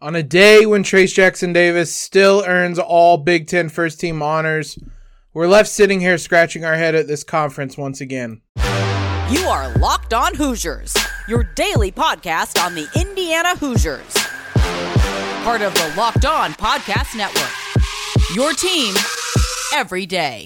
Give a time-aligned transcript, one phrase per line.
[0.00, 4.76] On a day when Trayce Jackson Davis still earns all Big Ten first team honors,
[5.32, 8.42] we're left sitting here scratching our head at this conference once again.
[9.30, 10.96] You are Locked On Hoosiers,
[11.28, 14.12] your daily podcast on the Indiana Hoosiers.
[15.44, 17.52] Part of the Locked On Podcast Network.
[18.34, 18.96] Your team
[19.72, 20.44] every day.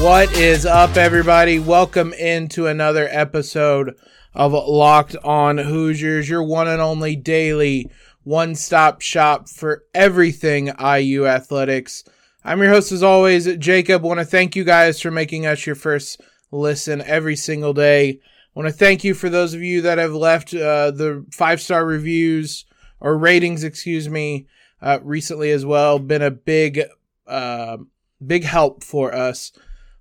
[0.00, 1.58] What is up, everybody?
[1.58, 3.96] Welcome into another episode
[4.34, 7.90] of Locked On Hoosiers, your one and only daily
[8.24, 12.04] one stop shop for everything IU athletics.
[12.44, 14.02] I'm your host, as always, Jacob.
[14.02, 18.20] want to thank you guys for making us your first listen every single day.
[18.54, 21.84] want to thank you for those of you that have left uh, the five star
[21.84, 22.64] reviews
[23.00, 24.46] or ratings, excuse me,
[24.80, 25.98] uh, recently as well.
[25.98, 26.82] Been a big,
[27.26, 27.78] uh,
[28.24, 29.52] big help for us.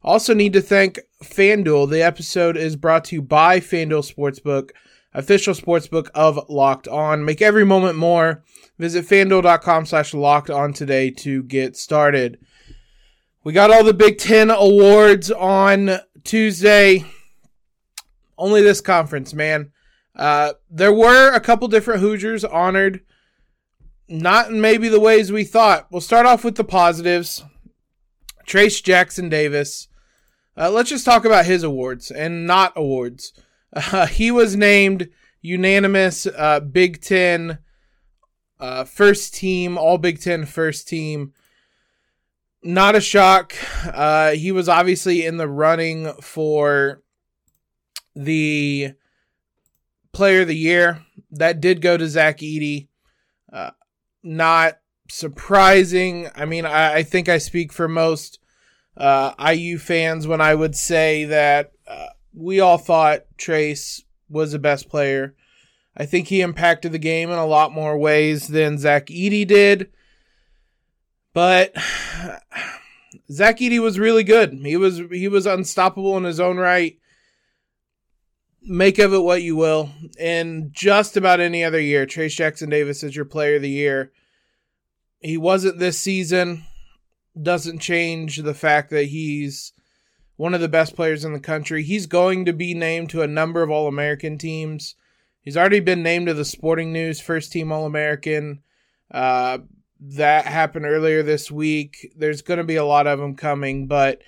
[0.03, 1.89] Also, need to thank FanDuel.
[1.89, 4.71] The episode is brought to you by FanDuel Sportsbook,
[5.13, 7.23] official sportsbook of Locked On.
[7.23, 8.43] Make every moment more.
[8.79, 12.39] Visit fanduel.com slash locked on today to get started.
[13.43, 17.05] We got all the Big Ten awards on Tuesday.
[18.39, 19.71] Only this conference, man.
[20.15, 23.01] Uh, there were a couple different Hoosiers honored.
[24.09, 25.87] Not in maybe the ways we thought.
[25.91, 27.43] We'll start off with the positives.
[28.47, 29.89] Trayce Jackson Davis
[30.57, 33.33] uh, let's just talk about his awards and not awards.
[33.73, 35.09] Uh, he was named
[35.41, 37.59] unanimous uh, Big Ten
[38.59, 41.33] uh, first team, all Big Ten first team.
[42.63, 43.53] Not a shock.
[43.85, 47.01] Uh, he was obviously in the running for
[48.15, 48.93] the
[50.11, 51.03] player of the year.
[51.31, 52.89] That did go to Zach Edey.
[53.51, 53.71] Uh,
[54.21, 56.29] not surprising.
[56.35, 58.40] I mean, I, I think I speak for most
[58.97, 64.59] uh, IU fans when I would say that uh, we all thought Trayce was the
[64.59, 65.35] best player.
[65.95, 69.91] I think he impacted the game in a lot more ways than Zach Edey did.
[71.33, 71.73] But
[73.31, 74.53] Zach Edey was really good.
[74.53, 76.97] He was he was unstoppable in his own right.
[78.63, 79.89] Make of it what you will.
[80.19, 84.11] In just about any other year, Trayce Jackson Davis is your player of the year.
[85.19, 86.65] He wasn't this season
[87.39, 89.73] doesn't change the fact that he's
[90.35, 91.83] one of the best players in the country.
[91.83, 94.95] He's going to be named to a number of All American teams.
[95.41, 98.61] He's already been named to the Sporting News first team All American.
[99.09, 99.59] Uh,
[99.99, 102.11] that happened earlier this week.
[102.17, 104.21] There's going to be a lot of them coming, but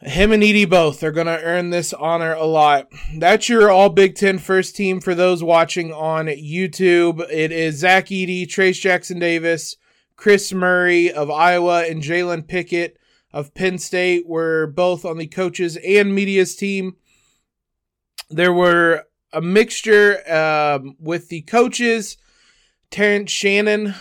[0.00, 2.88] him and Edey both are going to earn this honor a lot.
[3.16, 7.20] That's your All Big Ten first team for those watching on YouTube.
[7.30, 9.76] It is Zach Edey, Trayce Jackson Davis,
[10.18, 12.98] Kris Murray of Iowa and Jalen Pickett
[13.32, 16.96] of Penn State were both on the coaches and media's team.
[18.28, 22.16] There were a mixture um, with the coaches.
[22.90, 23.94] Terrence Shannon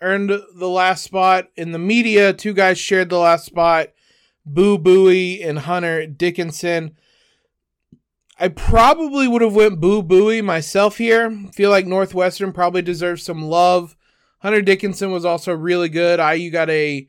[0.00, 1.46] earned the last spot.
[1.54, 3.90] In the media, two guys shared the last spot
[4.44, 6.96] Boo Buie and Hunter Dickinson.
[8.36, 11.30] I probably would have went Boo Buie myself here.
[11.52, 13.94] Feel like Northwestern probably deserves some love
[14.42, 16.18] Hunter Dickinson was also really good.
[16.18, 17.06] IU got a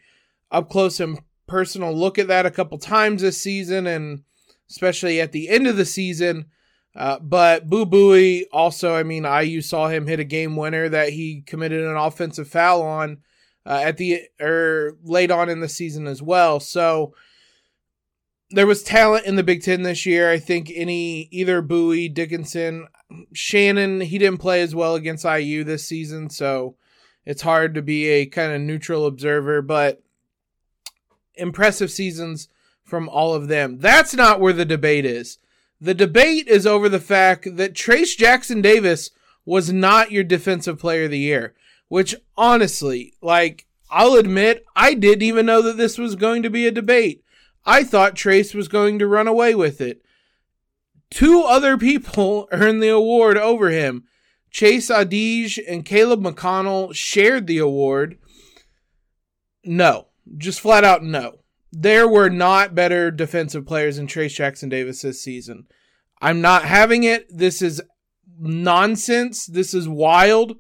[0.51, 4.21] up close and personal look at that a couple times this season, and
[4.69, 6.45] especially at the end of the season.
[6.95, 11.09] Uh, but Boo Buie also, I mean, IU saw him hit a game winner that
[11.09, 13.17] he committed an offensive foul on
[13.65, 16.59] uh, at the or er, late on in the season as well.
[16.59, 17.15] So
[18.51, 20.29] there was talent in the Big Ten this year.
[20.29, 22.87] I think any either Buie, Dickinson,
[23.33, 26.75] Shannon, he didn't play as well against IU this season, so
[27.25, 30.01] it's hard to be a kind of neutral observer, but
[31.35, 32.49] impressive seasons
[32.83, 33.79] from all of them.
[33.79, 35.39] That's not where the debate is.
[35.79, 39.11] The debate is over the fact that Trayce Jackson Davis
[39.45, 41.53] was not your defensive player of the year,
[41.87, 46.65] which honestly, like, I'll admit, I didn't even know that this was going to be
[46.65, 47.23] a debate.
[47.65, 50.03] I thought Trayce was going to run away with it.
[51.09, 54.05] Two other people earned the award over him.
[54.53, 58.19] Chase Audige and Caleb McConnell shared the award.
[59.65, 61.39] No, just flat out no.
[61.71, 65.65] There were not better defensive players than Trayce Jackson Davis this season.
[66.21, 67.25] I'm not having it.
[67.35, 67.81] This is
[68.39, 69.47] nonsense.
[69.47, 70.57] This is wild.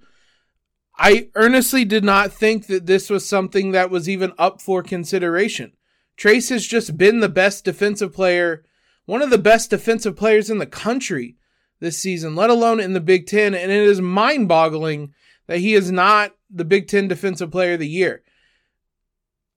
[0.97, 5.73] I earnestly did not think that this was something that was even up for consideration.
[6.17, 8.65] Trayce has just been the best defensive player,
[9.05, 11.37] one of the best defensive players in the country
[11.83, 13.53] this season, let alone in the Big Ten.
[13.53, 15.13] And it is mind boggling
[15.45, 18.23] that he is not the Big Ten Defensive Player of the Year.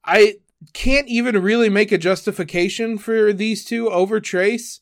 [0.05, 0.37] I
[0.73, 4.81] can't even really make a justification for these two over Trayce.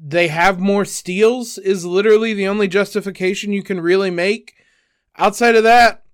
[0.00, 4.54] they have more steals is literally the only justification you can really make.
[5.16, 6.04] Outside of that,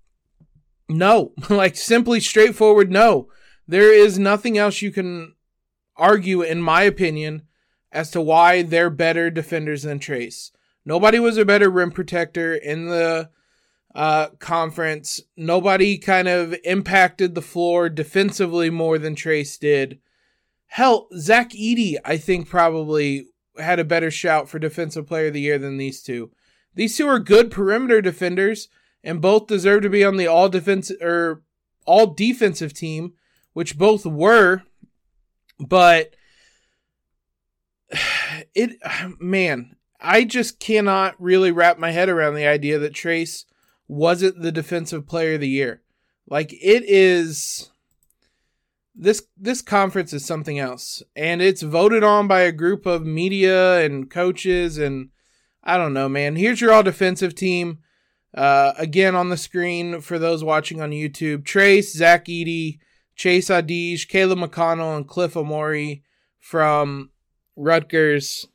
[0.89, 1.33] no.
[1.49, 3.29] like simply straightforward no.
[3.67, 5.35] There is nothing else you can
[5.97, 7.43] argue in my opinion
[7.95, 10.51] as to why they're better defenders than Trayce.
[10.85, 13.31] Nobody was a better rim protector in the
[13.95, 15.21] uh, conference.
[15.37, 20.01] Nobody kind of impacted the floor defensively more than Trayce did.
[20.67, 25.41] Hell, Zach Edey, I think, probably had a better shout for Defensive Player of the
[25.41, 26.33] Year than these two.
[26.75, 28.69] These two are good perimeter defenders,
[29.05, 31.43] and both deserve to be on the all defense or
[31.87, 33.13] all defensive team,
[33.53, 34.63] which both were.
[35.61, 36.17] But
[38.55, 38.77] it,
[39.21, 43.45] man, I just cannot really wrap my head around the idea that Trayce
[43.89, 45.83] wasn't the defensive player of the year.
[46.29, 47.71] Like it is
[48.95, 53.85] this this conference is something else and it's voted on by a group of media
[53.85, 55.11] and coaches and
[55.63, 56.37] I don't know, man.
[56.37, 57.79] Here's your all defensive team.
[58.35, 62.79] Uh, again on the screen for those watching on YouTube: Trayce, Zach Edey,
[63.15, 66.03] Chase Audige, Caleb McConnell, and Cliff Omoruyi
[66.41, 67.11] from
[67.57, 68.47] Rutgers.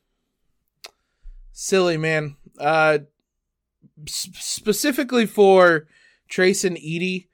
[1.51, 2.36] Silly man.
[2.60, 3.00] Uh,
[4.06, 5.88] specifically for
[6.30, 7.28] Trayce and Edey,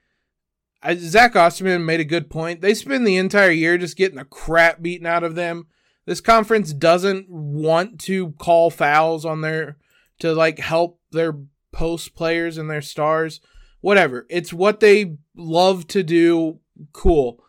[0.81, 2.61] I, Zach Osterman made a good point.
[2.61, 5.67] They spend the entire year just getting the crap beaten out of them.
[6.05, 9.77] This conference doesn't want to call fouls on their
[10.19, 11.33] to like help their
[11.71, 13.41] post players and their stars.
[13.81, 14.25] Whatever.
[14.29, 16.59] It's what they love to do.
[16.93, 17.43] Cool.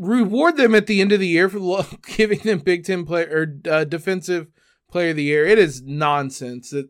[0.00, 3.28] Reward them at the end of the year for giving them Big Ten player
[3.66, 4.48] or uh, defensive
[4.90, 5.46] player of the year.
[5.46, 6.88] It is nonsense that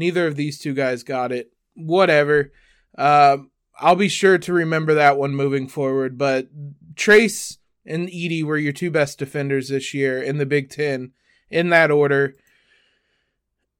[0.00, 1.52] Neither of these two guys got it.
[1.74, 2.52] Whatever.
[2.96, 3.38] Uh,
[3.78, 6.16] I'll be sure to remember that one moving forward.
[6.16, 6.48] But
[6.94, 11.12] Trayce and Edey were your two best defenders this year in the Big Ten,
[11.50, 12.36] in that order.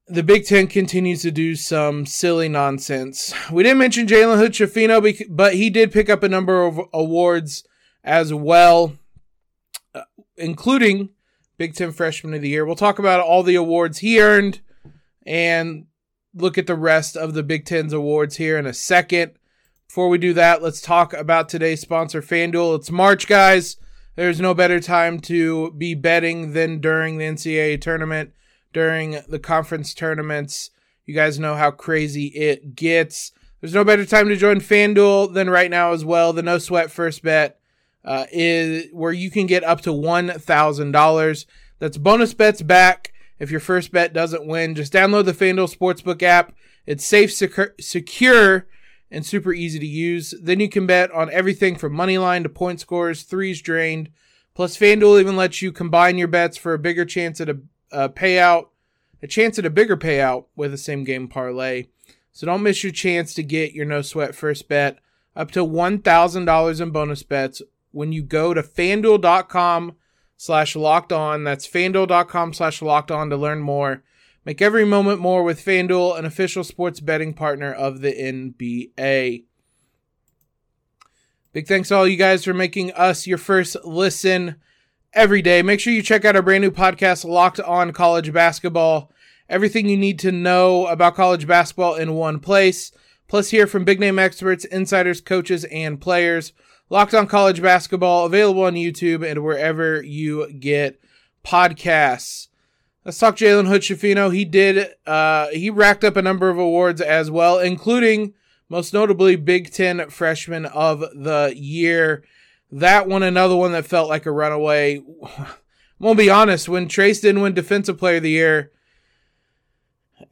[0.07, 3.33] The Big Ten continues to do some silly nonsense.
[3.51, 7.63] We didn't mention Jalen Hood-Schifino, but he did pick up a number of awards
[8.03, 8.93] as well,
[9.93, 10.01] uh,
[10.37, 11.09] including
[11.57, 12.65] Big Ten Freshman of the Year.
[12.65, 14.61] We'll talk about all the awards he earned
[15.25, 15.85] and
[16.33, 19.33] look at the rest of the Big Ten's awards here in a second.
[19.87, 22.77] Before we do that, let's talk about today's sponsor, FanDuel.
[22.77, 23.77] It's March, guys.
[24.15, 28.31] There's no better time to be betting than during the NCAA tournament,
[28.73, 30.71] during the conference tournaments.
[31.05, 33.33] You guys know how crazy it gets.
[33.59, 36.33] There's no better time to join FanDuel than right now as well.
[36.33, 37.60] The no sweat first bet
[38.03, 41.45] uh, is where you can get up to $1,000.
[41.79, 43.11] That's bonus bets back
[43.41, 46.53] if your first bet doesn't win, just download the FanDuel Sportsbook app.
[46.85, 48.67] It's safe, secure,
[49.09, 50.35] and super easy to use.
[50.39, 54.11] Then you can bet on everything from money line to point scores, threes drained.
[54.53, 57.57] Plus, FanDuel even lets you combine your bets for a bigger chance at a,
[57.91, 58.67] a payout,
[59.23, 61.87] a chance at a bigger payout with a same game parlay.
[62.31, 64.99] So don't miss your chance to get your no sweat first bet
[65.35, 69.95] up to $1,000 in bonus bets when you go to fanduel.com
[70.37, 71.43] slash locked on.
[71.43, 74.03] That's fanduel.com slash locked on to learn more.
[74.43, 79.43] Make every moment more with FanDuel, an official sports betting partner of the NBA.
[81.53, 84.55] Big thanks to all you guys for making us your first listen
[85.13, 85.61] every day.
[85.61, 89.11] Make sure you check out our brand new podcast, Locked On College Basketball.
[89.47, 92.91] Everything you need to know about college basketball in one place.
[93.27, 96.53] Plus, hear from big name experts, insiders, coaches, and players.
[96.91, 100.99] Locked on College Basketball, available on YouTube and wherever you get
[101.41, 102.49] podcasts.
[103.05, 104.35] Let's talk Jalen Hood-Schifino.
[104.35, 108.33] He did, uh, he racked up a number of awards as well, including
[108.67, 112.25] most notably Big Ten Freshman of the Year.
[112.69, 114.97] That one, another one that felt like a runaway.
[115.23, 115.47] I'm
[116.01, 118.69] gonna be honest, when Trayce didn't win Defensive Player of the Year,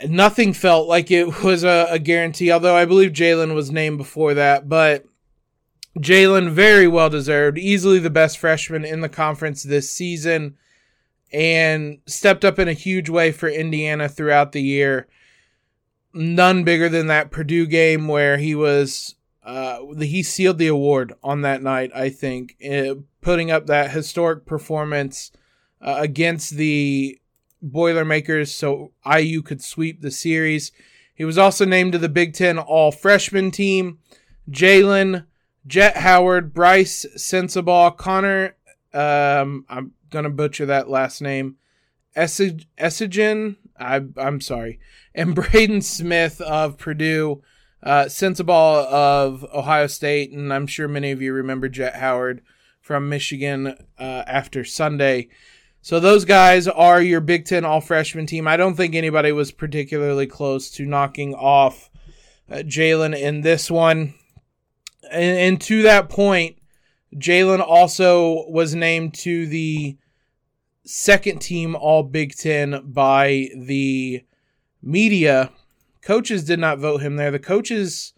[0.09, 4.33] nothing felt like it was a, a guarantee, although I believe Jalen was named before
[4.33, 4.67] that.
[4.67, 5.05] But
[5.97, 10.55] Jalen, very well deserved, easily the best freshman in the conference this season,
[11.31, 15.07] and stepped up in a huge way for Indiana throughout the year.
[16.13, 21.41] None bigger than that Purdue game where he was, uh, he sealed the award on
[21.41, 25.31] that night, I think, uh, putting up that historic performance
[25.81, 27.19] uh, against the
[27.61, 30.71] Boilermakers so IU could sweep the series.
[31.13, 33.99] He was also named to the Big Ten All Freshman team.
[34.49, 35.25] Jalen
[35.67, 38.55] Jett Howard, Brice Sensabaugh, Connor,
[38.93, 41.57] um, I'm gonna butcher that last name,
[42.15, 44.79] Essegian, I, I'm sorry,
[45.13, 47.41] and Braden Smith of Purdue,
[47.83, 52.41] uh, Sensabaugh of Ohio State, and I'm sure many of you remember Jett Howard
[52.81, 53.67] from Michigan
[53.99, 55.29] uh, after Sunday.
[55.81, 58.47] So those guys are your Big Ten all freshman team.
[58.47, 61.89] I don't think anybody was particularly close to knocking off
[62.51, 64.15] uh, Jalen in this one.
[65.11, 66.57] And, and to that point,
[67.15, 69.97] Jalen also was named to the
[70.85, 74.23] second team All Big Ten by the
[74.81, 75.51] media.
[76.01, 77.31] Coaches did not vote him there.
[77.31, 78.13] The coaches,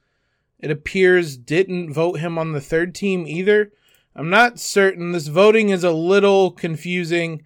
[0.60, 3.72] it appears, didn't vote him on the third team either.
[4.16, 5.12] I'm not certain.
[5.12, 7.44] This voting is a little confusing.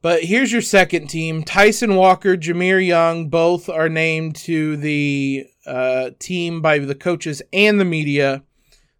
[0.00, 6.10] But here's your second team Tyson Walker, Jahmir Young, both are named to the uh,
[6.18, 8.42] team by the coaches and the media.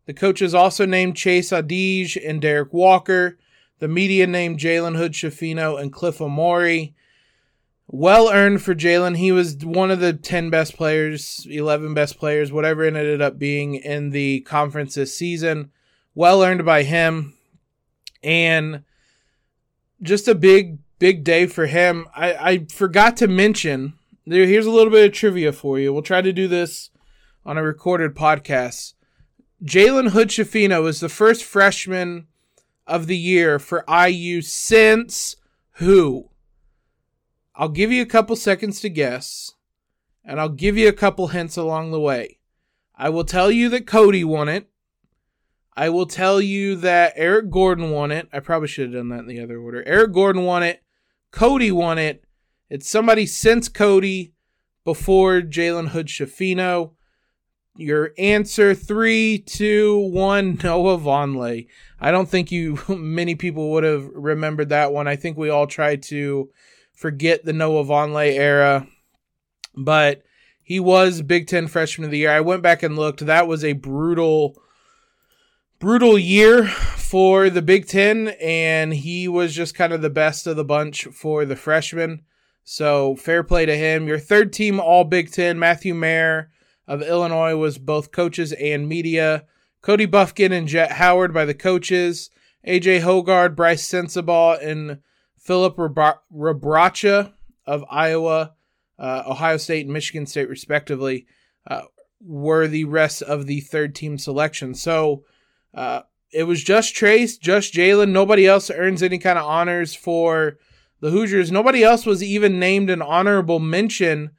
[0.07, 3.39] The coaches also named Chase Audige and Derrick Walker.
[3.79, 6.95] The media named Jalen Hood Schifino and Cliff Omoruyi.
[7.89, 9.17] Well earned for Jalen.
[9.17, 13.39] He was one of the 10 best players, 11 best players, whatever it ended up
[13.39, 15.71] being in the conference this season.
[16.15, 17.35] Well earned by him.
[18.23, 18.83] And
[20.03, 22.09] just a big, big day for him.
[22.15, 23.95] I, I forgot to mention,
[24.27, 25.93] here's a little bit of trivia for you.
[25.93, 26.91] We'll try to do this
[27.45, 28.95] on a recorded podcast.
[29.65, 32.27] Jalen Hood Schifino is the first freshman
[32.87, 35.37] of the year for IU since
[35.73, 36.31] who?
[37.55, 39.53] I'll give you a couple seconds to guess,
[40.25, 42.39] and I'll give you a couple hints along the way.
[42.95, 44.69] I will tell you that Cody won it.
[45.75, 48.29] I will tell you that Eric Gordon won it.
[48.33, 49.83] I probably should have done that in the other order.
[49.87, 50.83] Eric Gordon won it.
[51.31, 52.25] Cody won it.
[52.69, 54.33] It's somebody since Cody
[54.85, 56.93] before Jalen Hood Schifino.
[57.77, 61.69] Your answer three, two, one, Noah Vonleh.
[62.01, 65.07] I don't think you many people would have remembered that one.
[65.07, 66.51] I think we all tried to
[66.95, 68.89] forget the Noah Vonleh era,
[69.77, 70.23] but
[70.63, 72.33] he was Big Ten Freshman of the Year.
[72.33, 73.25] I went back and looked.
[73.25, 74.61] That was a brutal,
[75.79, 80.57] brutal year for the Big Ten, and he was just kind of the best of
[80.57, 82.23] the bunch for the freshmen.
[82.69, 84.09] So fair play to him.
[84.09, 86.51] Your third team All Big Ten, Matthew Mayer
[86.89, 89.45] of Illinois was both coaches and media.
[89.83, 92.29] Kobe Bufkin and Jett Howard by the coaches.
[92.67, 94.99] AJ Hoggard, Brice Sensabaugh, and
[95.39, 97.33] Filip Rebraca
[97.67, 98.55] of Iowa,
[98.99, 101.29] uh, Ohio State, and Michigan State, respectively,
[101.69, 101.83] uh,
[102.21, 104.75] were the rest of the third team selection.
[104.75, 105.23] So
[105.73, 108.11] uh, it was just Trayce, just Jalen.
[108.11, 110.59] Nobody else earns any kind of honors for
[111.01, 111.53] the Hoosiers.
[111.53, 114.31] Nobody else was even named an honorable mention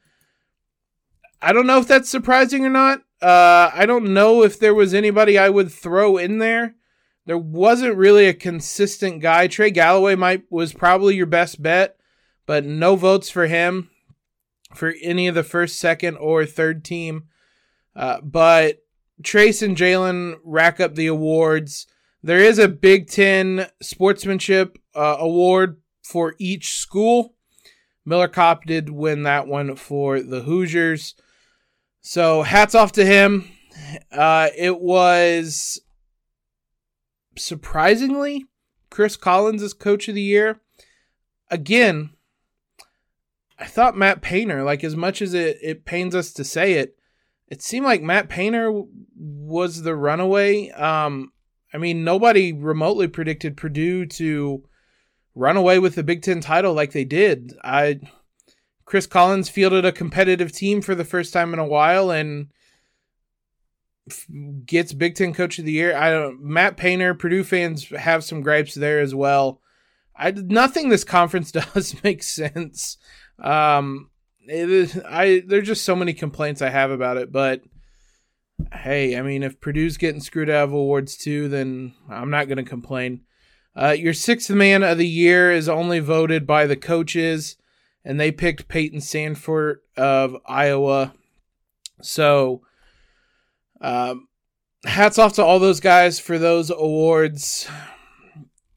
[1.40, 3.00] I don't know if that's surprising or not.
[3.22, 6.74] Uh, I don't know if there was anybody I would throw in there.
[7.26, 9.46] There wasn't really a consistent guy.
[9.46, 11.96] Trey Galloway might was probably your best bet,
[12.46, 13.90] but no votes for him
[14.74, 17.24] for any of the first, second, or third team.
[17.94, 18.82] Uh, but
[19.22, 21.86] Trayce and Jalen rack up the awards.
[22.22, 27.34] There is a Big Ten sportsmanship uh, award for each school.
[28.04, 31.14] Miller Kopp did win that one for the Hoosiers.
[32.00, 33.50] So hats off to him.
[34.10, 35.80] Uh, it was
[37.36, 38.46] surprisingly
[38.90, 40.60] Chris Collins is coach of the year.
[41.50, 42.10] Again,
[43.58, 46.96] I thought Matt Painter, like as much as it, it pains us to say it,
[47.48, 48.82] it seemed like Matt Painter
[49.14, 50.70] was the runaway.
[50.70, 51.32] Um,
[51.72, 54.64] I mean, nobody remotely predicted Purdue to
[55.38, 57.54] run away with the Big Ten title like they did.
[57.62, 58.00] I
[58.84, 62.48] Chris Collins fielded a competitive team for the first time in a while and
[64.66, 65.96] gets Big Ten Coach of the Year.
[65.96, 66.42] I don't.
[66.42, 69.60] Matt Painter, Purdue fans have some gripes there as well.
[70.16, 72.98] I nothing this conference does make sense.
[73.38, 77.62] Um, it is, I there's just so many complaints I have about it, but
[78.72, 82.56] hey, I mean, if Purdue's getting screwed out of awards too, then I'm not going
[82.56, 83.20] to complain.
[83.80, 87.56] Uh, your sixth man of the year is only voted by the coaches
[88.04, 91.14] and they picked Payton Sandfort of Iowa.
[92.02, 92.62] So,
[93.80, 94.26] um,
[94.84, 97.68] hats off to all those guys for those awards.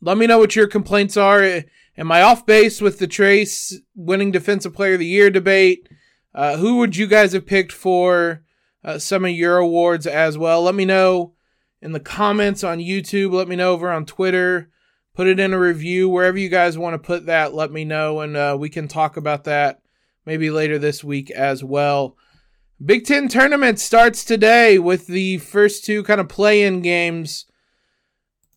[0.01, 1.63] Let me know what your complaints are.
[1.97, 5.89] Am I off base with the Trayce winning Defensive Player of the Year debate?
[6.35, 8.43] Uh, who would you guys have picked for
[8.83, 10.61] uh, some of your awards as well?
[10.61, 11.33] Let me know
[11.81, 13.33] in the comments on YouTube.
[13.33, 14.69] Let me know over on Twitter
[15.13, 17.53] put it in a review wherever you guys want to put that.
[17.53, 19.81] Let me know, and uh, we can talk about that
[20.25, 22.15] maybe later this week as well.
[22.83, 27.45] Big Ten tournament starts today with the first two kind of play-in games.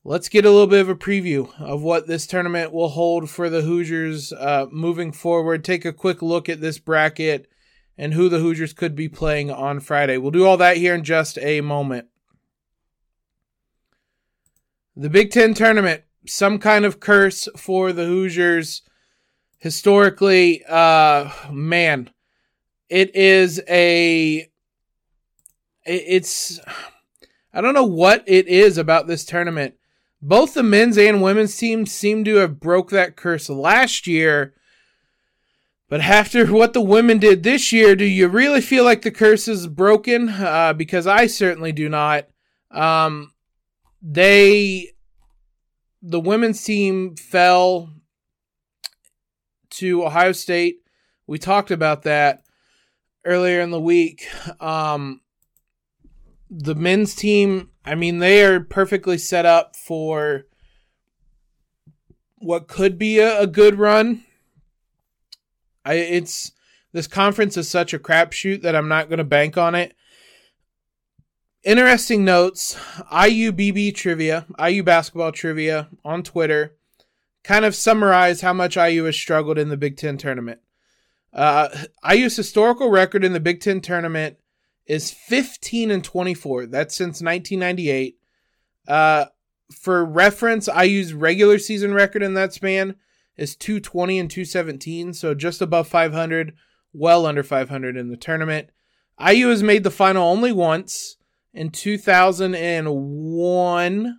[0.03, 3.49] Let's get a little bit of a preview of what this tournament will hold for
[3.49, 5.65] the Hoosiers uh, moving forward.
[5.65, 7.49] Take a quick look at this bracket
[7.97, 10.19] and who the Hoosiers could be playing on Friday.
[10.19, 12.09] We'll do all that here in just a moment.
[14.97, 18.83] The Big Ten tournament some kind of curse for the Hoosiers.
[19.59, 22.11] Historically, uh, man,
[22.89, 24.47] it is a,
[25.85, 26.61] it's,
[27.53, 29.75] I don't know what it is about this tournament.
[30.21, 34.55] Both the men's and women's teams seem to have broke that curse last year.
[35.89, 39.49] But after what the women did this year, do you really feel like the curse
[39.49, 40.29] is broken?
[40.31, 42.27] Uh, because I certainly do not.
[42.71, 43.33] Um,
[44.01, 44.94] they,
[46.07, 47.89] the women's team fell
[49.71, 50.83] to Ohio State.
[51.27, 52.43] We talked about that
[53.25, 54.29] earlier in the week.
[54.61, 55.23] Um,
[56.51, 60.45] the men's team, I mean, they are perfectly set up for
[62.37, 64.25] what could be a, a good run.
[65.87, 66.53] I it's
[66.93, 69.95] this conference is such a crapshoot that I'm not going to bank on it.
[71.65, 72.77] Interesting notes:
[73.11, 76.77] IUBB trivia, IU basketball trivia on Twitter,
[77.43, 80.61] kind of summarize how much IU has struggled in the Big Ten tournament.
[81.33, 81.71] Uh,
[82.09, 84.37] IU's historical record in the Big Ten tournament
[84.85, 86.67] is 15 and 24.
[86.67, 88.19] That's since 1998.
[88.87, 89.25] Uh,
[89.73, 92.97] for reference, IU's regular season record in that span
[93.39, 96.53] is 220 and 217, so just above 500,
[96.93, 98.69] well under 500 in the tournament.
[99.19, 101.17] IU has made the final only once
[101.55, 104.19] in 2001.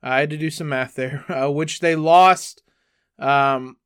[0.00, 2.62] I had to do some math there, uh, which they lost.
[3.18, 3.78] Um,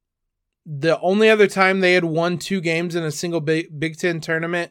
[0.64, 4.20] the only other time they had won two games in a single Big, Big Ten
[4.20, 4.70] tournament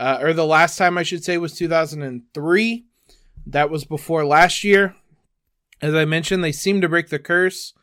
[0.00, 2.84] uh, or the last time I should say was 2003.
[3.46, 4.94] That was before last year.
[5.82, 7.74] As I mentioned, they seem to break the curse.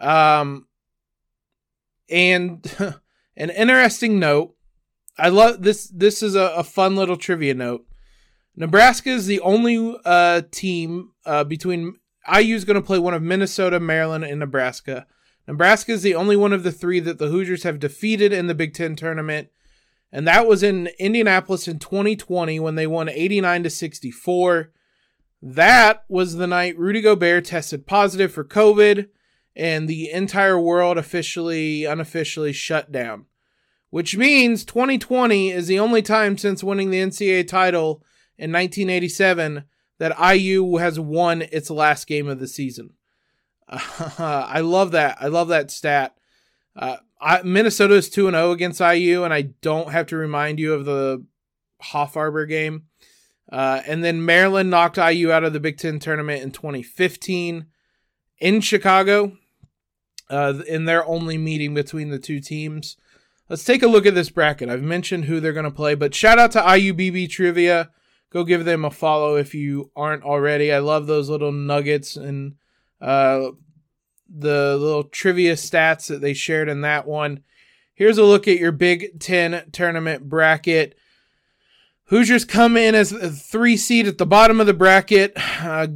[0.00, 0.66] Um,
[2.08, 2.64] and
[3.36, 4.56] an interesting note.
[5.16, 5.86] I love this.
[5.86, 7.86] This is a, a fun little trivia note.
[8.56, 11.98] Nebraska is the only uh, team uh, between
[12.32, 15.06] IU is going to play one of Minnesota, Maryland, and Nebraska.
[15.46, 18.54] Nebraska is the only one of the three that the Hoosiers have defeated in the
[18.54, 19.48] Big Ten tournament
[20.14, 24.70] and that was in Indianapolis in 2020 when they won 89 to 64.
[25.42, 29.08] That was the night Rudy Gobert tested positive for COVID
[29.56, 33.26] and the entire world officially, unofficially shut down.
[33.90, 38.04] Which means 2020 is the only time since winning the NCAA title
[38.38, 39.64] in 1987
[39.98, 42.94] that IU has won its last game of the season.
[43.68, 43.80] Uh,
[44.48, 45.18] I love that.
[45.20, 46.16] I love that stat.
[46.76, 50.74] Uh, I, Minnesota is 2 0 against IU, and I don't have to remind you
[50.74, 51.24] of the
[51.82, 52.84] Hoffarber game.
[53.50, 57.66] Uh, and then Maryland knocked IU out of the Big Ten tournament in 2015
[58.38, 59.36] in Chicago
[60.30, 62.96] uh, in their only meeting between the two teams.
[63.48, 64.70] Let's take a look at this bracket.
[64.70, 67.90] I've mentioned who they're going to play, but shout out to IUBB Trivia.
[68.34, 70.72] Go give them a follow if you aren't already.
[70.72, 72.56] I love those little nuggets and
[73.00, 73.50] uh,
[74.28, 77.44] the little trivia stats that they shared in that one.
[77.94, 80.98] Here's a look at your Big Ten tournament bracket.
[82.06, 85.32] Hoosiers come in as a three seed at the bottom of the bracket.
[85.36, 85.86] Uh,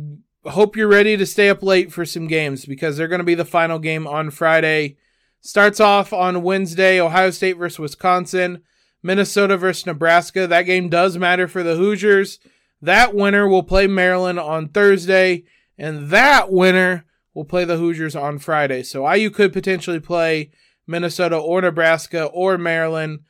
[0.46, 3.34] hope you're ready to stay up late for some games because they're going to be
[3.34, 4.96] the final game on Friday.
[5.40, 8.62] Starts off on Wednesday Ohio State versus Wisconsin,
[9.02, 10.46] Minnesota versus Nebraska.
[10.46, 12.38] That game does matter for the Hoosiers.
[12.80, 15.44] That winner will play Maryland on Thursday,
[15.76, 18.82] and that winner will play the Hoosiers on Friday.
[18.82, 20.50] So IU could potentially play
[20.86, 23.20] Minnesota or Nebraska or Maryland.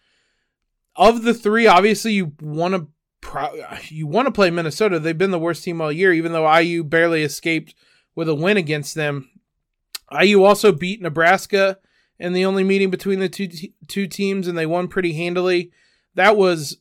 [0.97, 2.89] Of the three, obviously you want to
[3.21, 3.55] pro-
[3.89, 4.99] you want to play Minnesota.
[4.99, 7.75] They've been the worst team all year, even though IU barely escaped
[8.15, 9.31] with a win against them.
[10.11, 11.79] IU also beat Nebraska
[12.19, 15.71] in the only meeting between the two t- two teams, and they won pretty handily.
[16.15, 16.79] That was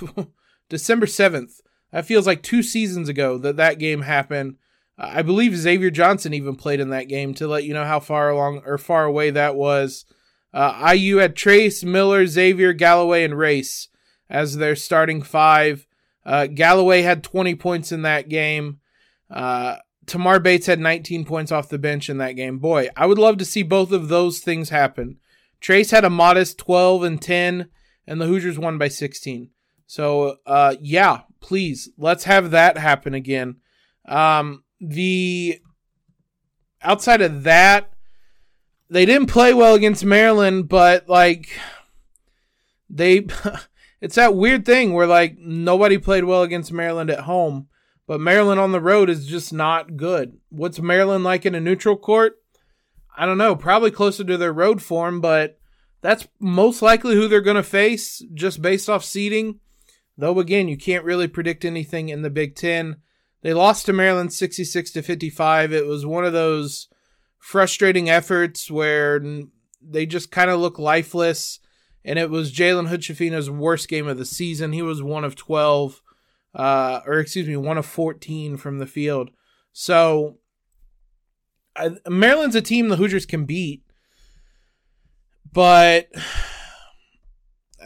[0.68, 1.60] December seventh.
[1.92, 4.56] That feels like two seasons ago that that game happened.
[4.98, 8.30] I believe Xavier Johnson even played in that game to let you know how far
[8.30, 10.04] along or far away that was.
[10.54, 13.88] Uh, IU had Trayce, Miller, Xavier, Galloway, and Race
[14.30, 15.86] as their starting five.
[16.24, 18.80] Uh, Galloway had 20 points in that game.
[19.30, 22.58] Uh, Tamar Bates had 19 points off the bench in that game.
[22.58, 25.18] Boy, I would love to see both of those things happen.
[25.60, 27.68] Trayce had a modest 12 and 10,
[28.06, 29.50] and the Hoosiers won by 16.
[29.86, 33.56] So, uh, yeah, please, let's have that happen again.
[34.06, 35.60] Um, the
[36.82, 37.92] outside of that,
[38.88, 41.48] they didn't play well against Maryland, but like
[42.88, 43.26] they
[44.00, 47.68] it's that weird thing where like nobody played well against Maryland at home,
[48.06, 50.38] but Maryland on the road is just not good.
[50.48, 52.40] What's Maryland like in a neutral court?
[53.16, 55.58] I don't know, probably closer to their road form, but
[56.02, 59.60] that's most likely who they're going to face just based off seeding.
[60.18, 62.96] Though again, you can't really predict anything in the Big 10.
[63.42, 65.72] They lost to Maryland 66 to 55.
[65.72, 66.88] It was one of those
[67.38, 69.22] frustrating efforts where
[69.80, 71.60] they just kind of look lifeless.
[72.04, 74.72] And it was Jalen Hood worst game of the season.
[74.72, 76.00] He was one of 12,
[76.56, 79.30] uh, or excuse me, one of 14 from the field.
[79.72, 80.38] So
[81.76, 83.82] I, Maryland's a team the Hoosiers can beat,
[85.52, 86.08] but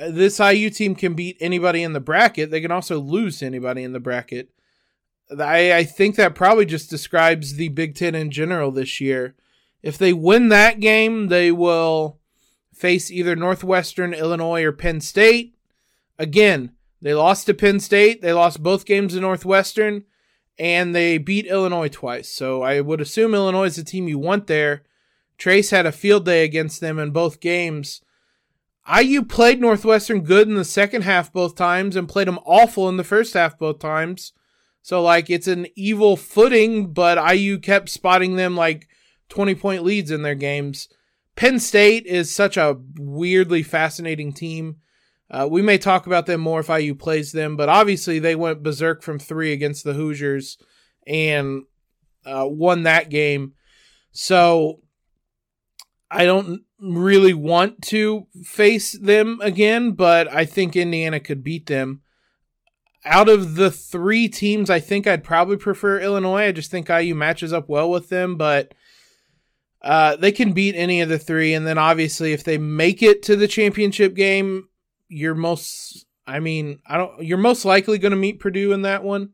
[0.08, 2.52] this IU team can beat anybody in the bracket.
[2.52, 4.50] They can also lose anybody in the bracket.
[5.36, 9.34] I, I think that probably just describes the Big Ten in general this year.
[9.82, 12.18] If they win that game, they will
[12.72, 15.56] face either Northwestern, Illinois, or Penn State.
[16.18, 18.22] Again, they lost to Penn State.
[18.22, 20.04] They lost both games to Northwestern,
[20.58, 22.28] and they beat Illinois twice.
[22.28, 24.82] So I would assume Illinois is the team you want there.
[25.38, 28.02] Trayce had a field day against them in both games.
[28.88, 32.96] IU played Northwestern good in the second half both times and played them awful in
[32.96, 34.32] the first half both times.
[34.82, 38.88] So like it's an evil footing, but IU kept spotting them like
[39.28, 40.88] 20 point leads in their games.
[41.36, 44.76] Penn State is such a weirdly fascinating team.
[45.30, 48.62] Uh, we may talk about them more if IU plays them, but obviously they went
[48.62, 50.58] berserk from three against the Hoosiers
[51.06, 51.62] and
[52.26, 53.54] uh, won that game.
[54.10, 54.80] So
[56.10, 62.02] I don't really want to face them again, but I think Indiana could beat them
[63.04, 66.46] out of the three teams, I think I'd probably prefer Illinois.
[66.46, 68.74] I just think IU matches up well with them, but
[69.82, 71.54] uh, they can beat any of the three.
[71.54, 74.68] And then obviously, if they make it to the championship game,
[75.10, 79.04] you're most, I mean, I don't, you're most likely going to meet Purdue in that
[79.04, 79.30] one.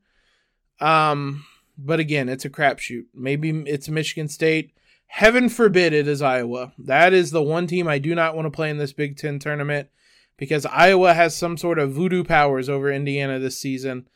[0.81, 1.45] Um,
[1.79, 3.05] but again, it's a crapshoot.
[3.15, 4.73] Maybe it's Michigan State.
[5.07, 6.73] Heaven forbid it is Iowa.
[6.79, 9.39] That is the one team I do not want to play in this Big Ten
[9.39, 9.89] tournament
[10.37, 14.09] because Iowa has some sort of voodoo powers over Indiana this season.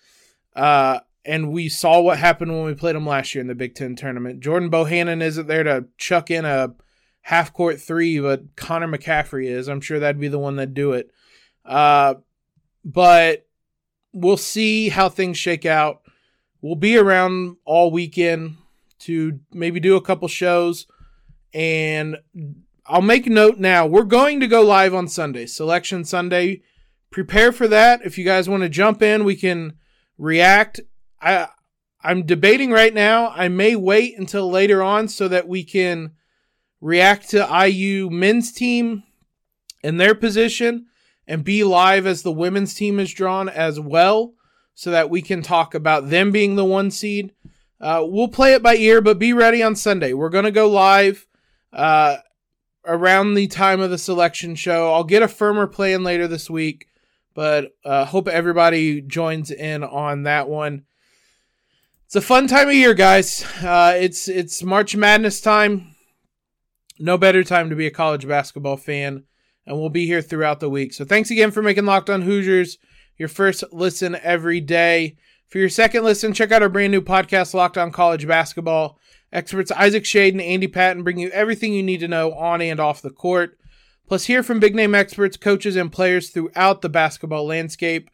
[0.57, 3.75] Uh, and we saw what happened when we played them last year in the Big
[3.75, 4.41] Ten tournament.
[4.41, 6.75] Jordan Bohannon isn't there to chuck in a
[7.23, 9.69] half court three, but Connor McCaffery is.
[9.69, 11.11] I'm sure that'd be the one that'd do it.
[11.65, 12.15] Uh,
[12.85, 13.47] but
[14.13, 16.03] we'll see how things shake out.
[16.61, 18.57] We'll be around all weekend
[19.01, 20.87] to maybe do a couple shows
[21.55, 22.17] and
[22.87, 23.87] I'll make a note now.
[23.87, 26.63] We're going to go live on Sunday, Selection Sunday.
[27.11, 28.01] Prepare for that.
[28.05, 29.75] If you guys want to jump in, we can
[30.19, 30.81] react.
[31.21, 31.49] I
[32.03, 33.29] I'm debating right now.
[33.29, 36.13] I may wait until later on so that we can
[36.81, 39.03] react to IU men's team
[39.85, 40.87] and their position
[41.31, 44.35] and be live as the women's team is drawn as well
[44.75, 47.33] so that we can talk about them being the one seed.
[47.81, 50.13] Uh, we'll play it by ear, but be ready on Sunday.
[50.13, 51.27] We're going to go live.
[51.73, 52.17] Uh,
[52.85, 54.93] around the time of the selection show.
[54.93, 56.89] I'll get a firmer plan later this week,
[57.35, 60.85] but uh, hope everybody joins in on that one.
[62.07, 63.45] It's a fun time of year, guys.
[63.63, 65.95] Uh, it's it's March Madness time.
[66.99, 69.25] No better time to be a college basketball fan,
[69.71, 70.93] and we'll be here throughout the week.
[70.93, 72.77] So thanks again for making Locked On Hoosiers
[73.17, 75.17] your first listen every day.
[75.47, 78.99] For your second listen, check out our brand new podcast, Locked On College Basketball.
[79.33, 82.81] Experts Isaac Shade and Andy Patton bring you everything you need to know on and
[82.81, 83.59] off the court.
[84.09, 88.11] Plus, hear from big name experts, coaches, and players throughout the basketball landscape.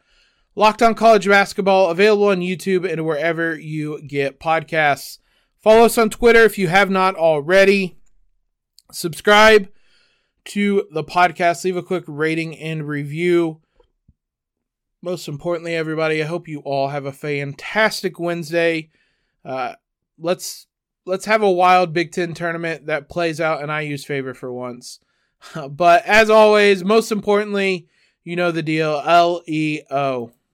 [0.53, 5.17] Locked on College Basketball, available on YouTube and wherever you get podcasts.
[5.57, 7.97] Follow us on Twitter if you have not already.
[8.91, 9.69] Subscribe
[10.47, 11.63] to the podcast.
[11.63, 13.61] Leave a quick rating and review.
[15.01, 18.89] Most importantly, everybody, I hope you all have a fantastic Wednesday.
[19.45, 19.73] Uh,
[20.17, 20.67] let's
[21.05, 24.99] let's have a wild Big Ten tournament that plays out in IU's favor for once.
[25.69, 27.87] but as always, most importantly,
[28.23, 29.01] you know the deal.
[29.05, 30.31] L E O.